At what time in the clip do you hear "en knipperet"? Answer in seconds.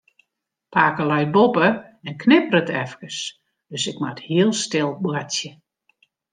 2.07-2.69